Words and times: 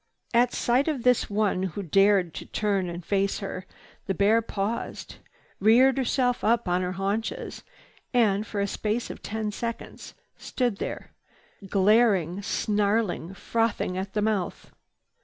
At 0.33 0.51
sight 0.51 0.87
of 0.87 1.03
this 1.03 1.29
one 1.29 1.61
who 1.61 1.83
dared 1.83 2.33
to 2.33 2.45
turn 2.47 2.89
and 2.89 3.05
face 3.05 3.37
her, 3.37 3.67
the 4.07 4.15
bear 4.15 4.41
paused, 4.41 5.17
reared 5.59 5.99
herself 5.99 6.39
upon 6.43 6.81
her 6.81 6.93
haunches 6.93 7.63
and, 8.11 8.47
for 8.47 8.59
a 8.59 8.65
space 8.65 9.11
of 9.11 9.21
ten 9.21 9.51
seconds, 9.51 10.15
stood 10.37 10.77
there, 10.77 11.11
glaring, 11.69 12.41
snarling, 12.41 13.35
frothing 13.35 13.95
at 13.95 14.13
the 14.13 14.23
mouth. 14.23 14.71